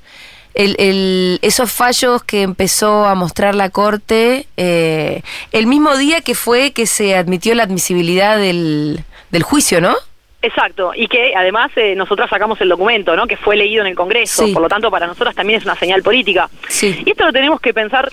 esos 0.54 1.72
fallos 1.72 2.22
que 2.22 2.42
empezó 2.42 3.06
a 3.06 3.14
mostrar 3.14 3.54
la 3.54 3.70
Corte 3.70 4.46
eh, 4.56 5.22
el 5.52 5.66
mismo 5.66 5.96
día 5.96 6.20
que 6.20 6.34
fue 6.34 6.72
que 6.72 6.86
se 6.86 7.16
admitió 7.16 7.54
la 7.54 7.64
admisibilidad 7.64 8.38
del, 8.38 9.04
del 9.30 9.42
juicio, 9.42 9.80
¿no? 9.80 9.96
Exacto, 10.40 10.92
y 10.94 11.08
que 11.08 11.32
además 11.34 11.72
nosotras 11.96 12.30
sacamos 12.30 12.60
el 12.60 12.68
documento, 12.68 13.16
¿no? 13.16 13.26
Que 13.26 13.36
fue 13.36 13.56
leído 13.56 13.82
en 13.82 13.88
el 13.88 13.96
Congreso, 13.96 14.46
por 14.52 14.62
lo 14.62 14.68
tanto 14.68 14.88
para 14.88 15.08
nosotras 15.08 15.34
también 15.34 15.58
es 15.58 15.64
una 15.64 15.74
señal 15.74 16.00
política. 16.04 16.48
Y 16.80 17.10
esto 17.10 17.24
lo 17.24 17.32
tenemos 17.32 17.60
que 17.60 17.74
pensar 17.74 18.08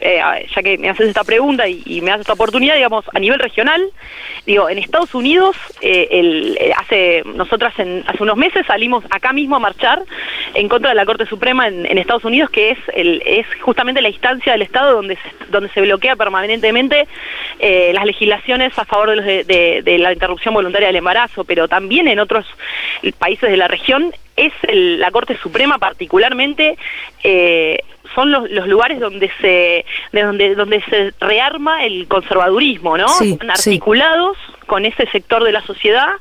eh, 0.00 0.20
ya 0.54 0.62
que 0.62 0.78
me 0.78 0.88
haces 0.88 1.08
esta 1.08 1.24
pregunta 1.24 1.68
y, 1.68 2.00
me 2.00 2.10
haces 2.10 2.22
esta 2.22 2.32
oportunidad, 2.32 2.74
digamos, 2.74 3.04
a 3.12 3.18
nivel 3.18 3.38
regional, 3.38 3.82
digo, 4.46 4.68
en 4.68 4.78
Estados 4.78 5.14
Unidos, 5.14 5.56
eh, 5.80 6.08
el, 6.10 6.58
eh, 6.60 6.72
hace 6.76 7.22
nosotras 7.24 7.78
en, 7.78 8.04
hace 8.06 8.22
unos 8.22 8.36
meses 8.36 8.66
salimos 8.66 9.04
acá 9.10 9.32
mismo 9.32 9.56
a 9.56 9.58
marchar 9.58 10.02
en 10.54 10.68
contra 10.68 10.90
de 10.90 10.96
la 10.96 11.04
Corte 11.06 11.26
Suprema 11.26 11.68
en, 11.68 11.98
Estados 11.98 12.24
Unidos, 12.24 12.50
que 12.50 12.70
es 12.70 12.78
el, 12.94 13.22
es 13.26 13.46
justamente 13.60 14.00
la 14.00 14.08
instancia 14.08 14.52
del 14.52 14.62
Estado 14.62 14.94
donde 14.94 15.16
se, 15.16 15.50
donde 15.50 15.68
se 15.70 15.80
bloquea 15.80 16.16
permanentemente 16.16 17.08
las 17.60 18.04
legislaciones 18.04 18.78
a 18.78 18.84
favor 18.84 19.22
de, 19.22 19.44
de, 19.44 19.82
de, 19.82 19.98
la 19.98 20.12
interrupción 20.12 20.54
voluntaria 20.54 20.88
del 20.88 20.96
embarazo, 20.96 21.44
pero 21.44 21.66
también 21.66 22.06
en 22.08 22.20
otros 22.20 22.46
países 23.18 23.50
de 23.50 23.56
la 23.56 23.68
región 23.68 24.12
es 24.38 24.52
la 24.72 25.10
Corte 25.10 25.36
Suprema 25.36 25.78
particularmente 25.78 26.78
eh, 27.22 27.78
son 28.14 28.30
los, 28.30 28.48
lugares 28.66 29.00
donde 29.00 29.30
se 29.40 29.84
de 30.12 30.22
donde 30.22 30.54
donde 30.54 30.82
se 30.82 31.12
rearma 31.20 31.84
el 31.84 32.06
conservadurismo, 32.08 32.96
¿no? 32.96 33.06
articulados 33.48 34.36
con 34.68 34.84
ese 34.84 35.06
sector 35.06 35.42
de 35.42 35.50
la 35.50 35.62
sociedad 35.62 36.12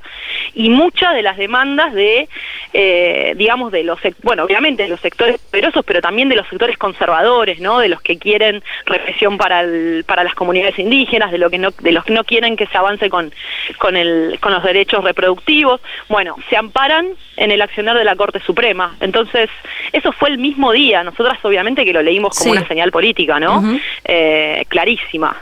y 0.55 0.69
muchas 0.69 1.13
de 1.13 1.21
las 1.21 1.37
demandas 1.37 1.93
de, 1.93 2.27
eh, 2.73 3.33
digamos, 3.35 3.71
de 3.71 3.83
los, 3.83 3.99
bueno, 4.23 4.43
obviamente 4.43 4.83
de 4.83 4.89
los 4.89 4.99
sectores 5.01 5.37
poderosos, 5.37 5.85
pero 5.85 6.01
también 6.01 6.29
de 6.29 6.35
los 6.35 6.47
sectores 6.47 6.77
conservadores, 6.77 7.59
¿no? 7.59 7.79
De 7.79 7.89
los 7.89 8.01
que 8.01 8.17
quieren 8.17 8.63
represión 8.85 9.37
para, 9.37 9.61
el, 9.61 10.03
para 10.07 10.23
las 10.23 10.33
comunidades 10.33 10.79
indígenas, 10.79 11.31
de, 11.31 11.37
lo 11.37 11.51
que 11.51 11.59
no, 11.59 11.71
de 11.71 11.91
los 11.91 12.05
que 12.05 12.13
no 12.13 12.23
quieren 12.23 12.55
que 12.55 12.65
se 12.65 12.77
avance 12.77 13.09
con, 13.09 13.31
con, 13.77 13.95
el, 13.95 14.39
con 14.39 14.53
los 14.53 14.63
derechos 14.63 15.03
reproductivos. 15.03 15.81
Bueno, 16.07 16.35
se 16.49 16.57
amparan 16.57 17.09
en 17.37 17.51
el 17.51 17.61
accionar 17.61 17.97
de 17.97 18.03
la 18.03 18.15
Corte 18.15 18.39
Suprema. 18.39 18.95
Entonces, 18.99 19.49
eso 19.93 20.11
fue 20.11 20.29
el 20.29 20.37
mismo 20.37 20.71
día. 20.71 21.03
Nosotras, 21.03 21.37
obviamente, 21.43 21.85
que 21.85 21.93
lo 21.93 22.01
leímos 22.01 22.37
como 22.37 22.51
una 22.51 22.67
señal 22.67 22.91
política, 22.91 23.39
¿no? 23.39 23.63
Eh, 24.03 24.65
clarísima. 24.67 25.37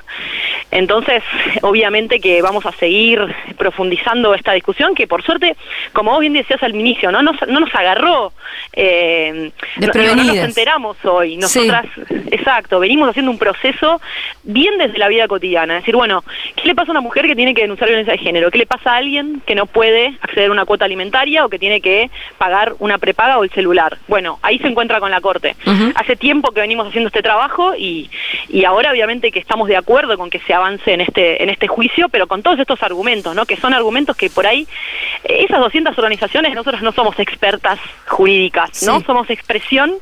Entonces, 0.71 1.23
obviamente 1.61 2.19
que 2.19 2.41
vamos 2.41 2.65
a 2.65 2.71
seguir 2.73 3.19
profundizando 3.57 4.33
esta 4.33 4.51
discusión 4.51 4.93
que 4.93 5.07
por 5.07 5.23
suerte, 5.23 5.55
como 5.93 6.11
vos 6.11 6.19
bien 6.19 6.33
decías 6.33 6.61
al 6.63 6.75
inicio, 6.75 7.11
no 7.11 7.21
nos, 7.21 7.35
no 7.47 7.59
nos 7.61 7.73
agarró, 7.73 8.33
eh, 8.73 9.51
no, 9.77 10.15
nos 10.15 10.35
enteramos 10.35 10.97
hoy. 11.05 11.37
Nosotras, 11.37 11.85
exacto, 12.31 12.79
venimos 12.79 13.09
haciendo 13.09 13.31
un 13.31 13.37
proceso 13.37 14.01
bien 14.43 14.77
desde 14.77 14.97
la 14.97 15.07
vida 15.07 15.27
cotidiana. 15.27 15.77
Es 15.77 15.83
decir, 15.83 15.95
bueno, 15.95 16.23
¿qué 16.65 16.69
le 16.69 16.75
pasa 16.75 16.89
a 16.89 16.93
una 16.93 17.01
mujer 17.01 17.27
que 17.27 17.35
tiene 17.35 17.53
que 17.53 17.61
denunciar 17.61 17.89
violencia 17.89 18.13
de 18.13 18.17
género? 18.17 18.49
¿Qué 18.49 18.57
le 18.57 18.65
pasa 18.65 18.93
a 18.93 18.95
alguien 18.95 19.39
que 19.45 19.53
no 19.53 19.67
puede 19.67 20.17
acceder 20.19 20.49
a 20.49 20.51
una 20.51 20.65
cuota 20.65 20.85
alimentaria 20.85 21.45
o 21.45 21.49
que 21.49 21.59
tiene 21.59 21.79
que 21.79 22.09
pagar 22.39 22.73
una 22.79 22.97
prepaga 22.97 23.37
o 23.37 23.43
el 23.43 23.51
celular? 23.51 23.99
Bueno, 24.07 24.39
ahí 24.41 24.57
se 24.57 24.65
encuentra 24.65 24.99
con 24.99 25.11
la 25.11 25.21
Corte. 25.21 25.55
Hace 25.93 26.15
tiempo 26.15 26.51
que 26.51 26.61
venimos 26.61 26.87
haciendo 26.87 27.09
este 27.09 27.21
trabajo 27.21 27.75
y, 27.77 28.09
y 28.49 28.65
ahora 28.65 28.89
obviamente 28.89 29.31
que 29.31 29.37
estamos 29.37 29.67
de 29.67 29.77
acuerdo 29.77 30.17
con 30.17 30.31
que 30.31 30.39
se 30.39 30.55
avance 30.55 30.91
en 30.91 31.01
este, 31.01 31.43
en 31.43 31.51
este 31.51 31.67
juicio, 31.67 32.09
pero 32.09 32.25
con 32.25 32.41
todos 32.41 32.57
estos 32.57 32.81
argumentos, 32.81 33.35
¿no? 33.35 33.45
Que 33.45 33.57
son 33.57 33.75
argumentos 33.75 34.17
que 34.17 34.31
por 34.31 34.47
ahí, 34.47 34.67
esas 35.23 35.59
200 35.59 35.95
organizaciones, 35.95 36.55
nosotros 36.55 36.81
no 36.81 36.93
somos 36.93 37.19
expertas 37.19 37.77
jurídicas, 38.07 38.81
¿no? 38.81 39.01
Somos 39.01 39.29
expresión 39.29 39.93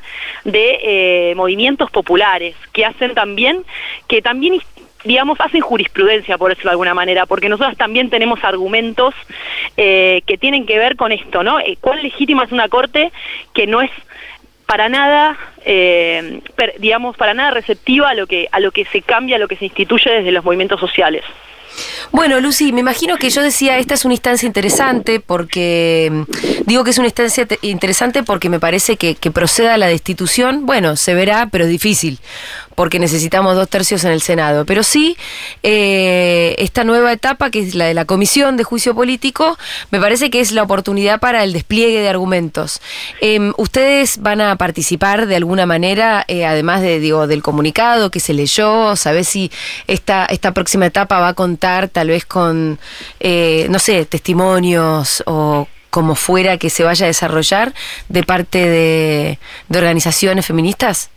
de 0.46 0.80
eh, 0.82 1.36
movimientos 1.36 1.92
populares 1.92 2.56
que 2.72 2.86
hacen 2.86 3.14
también, 3.16 3.66
que 4.08 4.22
también 4.22 4.54
digamos, 5.04 5.40
hacen 5.42 5.62
jurisprudencia, 5.62 6.38
por 6.38 6.50
decirlo 6.50 6.70
de 6.70 6.74
alguna 6.74 6.94
manera, 6.94 7.26
porque 7.26 7.50
nosotros 7.50 7.78
también 7.78 8.10
tenemos 8.10 8.44
argumentos 8.44 9.14
eh, 9.78 10.22
que 10.26 10.38
tienen 10.38 10.66
que 10.66 10.78
ver 10.78 10.96
con 10.96 11.12
esto, 11.12 11.44
¿no? 11.44 11.58
¿Cuán 11.82 12.02
legítima 12.02 12.44
es 12.44 12.52
una 12.52 12.70
corte 12.70 13.12
que 13.54 13.68
no 13.68 13.82
es 13.82 13.92
para 14.66 14.90
nada, 14.90 15.38
eh, 15.66 16.42
digamos, 16.80 17.18
para 17.18 17.34
nada 17.34 17.52
receptiva 17.52 18.10
a 18.10 18.14
lo 18.14 18.28
que 18.28 18.48
a 18.52 18.60
lo 18.60 18.72
que 18.72 18.86
se 18.86 19.02
cambia, 19.02 19.36
a 19.36 19.40
lo 19.40 19.48
que 19.48 19.56
se 19.56 19.66
instituye 19.66 20.10
desde 20.10 20.32
los 20.32 20.44
movimientos 20.44 20.80
sociales. 20.80 21.24
Bueno, 22.12 22.40
Lucy, 22.40 22.72
me 22.72 22.82
imagino 22.82 23.18
que 23.18 23.30
yo 23.32 23.42
decía, 23.42 23.80
esta 23.80 23.96
es 23.96 24.06
una 24.06 24.14
instancia 24.14 24.46
interesante 24.46 25.20
porque, 25.20 26.10
mm, 26.12 26.66
digo 26.68 26.84
que 26.84 26.92
es 26.92 26.98
una 27.00 27.08
instancia 27.08 27.48
interesante 27.62 28.22
porque 28.22 28.50
me 28.50 28.60
parece 28.60 28.98
que, 28.98 29.16
proceda 29.34 29.78
la 29.78 29.88
destitución, 29.88 30.68
bueno, 30.68 30.96
se 30.96 31.16
verá, 31.16 31.50
pero 31.52 31.64
es 31.64 31.70
difícil, 31.72 32.20
porque 32.76 33.00
necesitamos 33.00 33.56
dos 33.56 33.68
tercios 33.68 34.04
en 34.04 34.12
el 34.12 34.22
Senado. 34.22 34.64
Pero 34.66 34.84
sí, 34.84 35.18
eh, 35.64 36.56
esta 36.60 36.84
nueva 36.84 37.12
etapa, 37.12 37.50
que 37.50 37.60
es 37.62 37.74
la 37.74 37.86
de 37.86 37.96
la 37.96 38.06
Comisión 38.06 38.58
de 38.58 38.64
Juicio 38.64 38.94
Político, 38.94 39.58
me 39.90 40.00
parece 40.00 40.30
que 40.30 40.40
es 40.40 40.52
la 40.52 40.62
oportunidad 40.62 41.20
para 41.20 41.44
el 41.44 41.52
despliegue 41.52 42.02
de 42.02 42.10
argumentos. 42.10 42.80
Em, 43.22 43.54
¿Ustedes 43.58 44.22
van 44.22 44.40
a 44.42 44.56
participar 44.56 45.26
de 45.26 45.36
alguna 45.36 45.66
manera, 45.66 46.26
eh, 46.28 46.46
además 46.46 46.82
de, 46.84 47.00
digo, 47.00 47.26
del 47.26 47.42
comunicado 47.42 48.12
que 48.12 48.20
se 48.20 48.34
leyó? 48.34 48.96
¿Sabés 48.96 49.30
si 49.30 49.52
esta, 49.88 50.26
esta 50.26 50.52
próxima 50.52 50.86
etapa 50.86 51.20
va 51.20 51.30
a 51.30 51.34
contar 51.34 51.63
tal 51.90 52.10
vez 52.10 52.26
con, 52.26 52.80
eh, 53.20 53.68
no 53.70 53.80
sé, 53.80 54.06
testimonios 54.06 55.24
o 55.26 55.68
como 55.90 56.16
fuera 56.16 56.58
que 56.58 56.70
se 56.70 56.84
vaya 56.84 57.06
a 57.06 57.08
desarrollar 57.08 57.74
de 58.10 58.24
parte 58.24 58.60
de 58.68 59.38
organizaciones 59.78 60.46
feministas? 60.46 61.10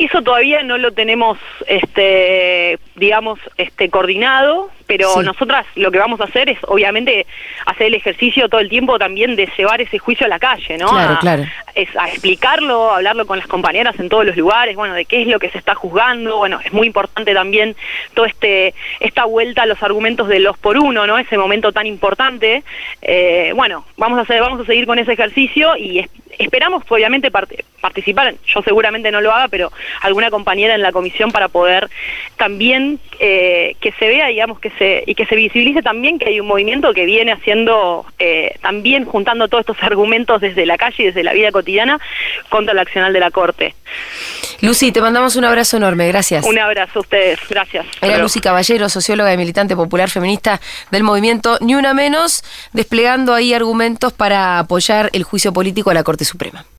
Eso 0.00 0.22
todavía 0.22 0.62
no 0.62 0.78
lo 0.78 0.92
tenemos, 0.92 1.36
este, 1.66 2.78
digamos, 3.00 3.40
este, 3.56 3.88
coordinado, 3.88 4.70
pero 4.86 5.22
nosotras 5.22 5.66
lo 5.74 5.90
que 5.90 5.98
vamos 5.98 6.20
a 6.20 6.24
hacer 6.24 6.50
es, 6.50 6.58
obviamente, 6.68 7.26
hacer 7.64 7.86
el 7.86 7.94
ejercicio 7.94 8.48
todo 8.48 8.60
el 8.60 8.68
tiempo 8.68 8.98
también 8.98 9.36
de 9.36 9.48
llevar 9.56 9.80
ese 9.80 9.98
juicio 9.98 10.26
a 10.26 10.28
la 10.28 10.38
calle, 10.38 10.76
¿no? 10.76 10.88
Claro, 10.90 11.18
claro. 11.18 11.44
Es 11.74 11.88
a 11.96 12.08
explicarlo, 12.08 12.92
hablarlo 12.92 13.26
con 13.26 13.38
las 13.38 13.46
compañeras 13.46 13.98
en 13.98 14.10
todos 14.10 14.26
los 14.26 14.36
lugares, 14.36 14.76
bueno, 14.76 14.94
de 14.94 15.06
qué 15.06 15.22
es 15.22 15.28
lo 15.28 15.38
que 15.38 15.48
se 15.48 15.56
está 15.56 15.74
juzgando, 15.74 16.36
bueno, 16.36 16.60
es 16.62 16.72
muy 16.72 16.86
importante 16.86 17.32
también 17.32 17.74
todo 18.12 18.26
este, 18.26 18.74
esta 19.00 19.24
vuelta 19.24 19.62
a 19.62 19.66
los 19.66 19.82
argumentos 19.82 20.28
de 20.28 20.40
los 20.40 20.58
por 20.58 20.76
uno, 20.76 21.06
¿no? 21.06 21.16
Ese 21.16 21.38
momento 21.38 21.72
tan 21.72 21.86
importante. 21.86 22.62
Eh, 23.00 23.52
bueno, 23.54 23.86
vamos 23.96 24.18
a 24.18 24.22
hacer, 24.22 24.42
vamos 24.42 24.60
a 24.60 24.66
seguir 24.66 24.86
con 24.86 24.98
ese 24.98 25.12
ejercicio 25.12 25.74
y 25.76 26.06
esperamos 26.38 26.82
obviamente 26.88 27.30
participar, 27.30 28.34
yo 28.46 28.62
seguramente 28.62 29.10
no 29.10 29.20
lo 29.20 29.32
haga, 29.32 29.48
pero 29.48 29.70
alguna 30.02 30.30
compañera 30.30 30.74
en 30.74 30.82
la 30.82 30.92
comisión 30.92 31.30
para 31.30 31.48
poder 31.48 31.90
también 32.36 32.89
eh, 33.18 33.76
que 33.80 33.92
se 33.92 34.08
vea, 34.08 34.28
digamos, 34.28 34.58
que 34.60 34.70
se 34.70 35.04
y 35.06 35.14
que 35.14 35.26
se 35.26 35.36
visibilice 35.36 35.82
también 35.82 36.18
que 36.18 36.28
hay 36.28 36.40
un 36.40 36.46
movimiento 36.46 36.92
que 36.92 37.04
viene 37.04 37.32
haciendo 37.32 38.06
eh, 38.18 38.54
también 38.62 39.04
juntando 39.04 39.48
todos 39.48 39.62
estos 39.62 39.82
argumentos 39.82 40.40
desde 40.40 40.66
la 40.66 40.76
calle 40.76 40.96
y 40.98 41.06
desde 41.06 41.22
la 41.22 41.32
vida 41.32 41.52
cotidiana 41.52 42.00
contra 42.48 42.72
el 42.72 42.78
accional 42.78 43.12
de 43.12 43.20
la 43.20 43.30
Corte. 43.30 43.74
Lucy, 44.62 44.92
te 44.92 45.00
mandamos 45.00 45.36
un 45.36 45.44
abrazo 45.44 45.78
enorme, 45.78 46.06
gracias. 46.08 46.44
Un 46.44 46.58
abrazo 46.58 46.98
a 46.98 47.02
ustedes, 47.02 47.38
gracias. 47.48 47.86
Era 48.02 48.18
Lucy 48.18 48.40
Caballero, 48.40 48.88
socióloga 48.88 49.32
y 49.32 49.36
militante 49.36 49.74
popular 49.74 50.10
feminista 50.10 50.60
del 50.90 51.02
movimiento 51.02 51.56
Ni 51.60 51.74
Una 51.74 51.94
Menos, 51.94 52.42
desplegando 52.72 53.34
ahí 53.34 53.54
argumentos 53.54 54.12
para 54.12 54.58
apoyar 54.58 55.08
el 55.12 55.24
juicio 55.24 55.52
político 55.52 55.90
a 55.90 55.94
la 55.94 56.02
Corte 56.02 56.24
Suprema. 56.24 56.64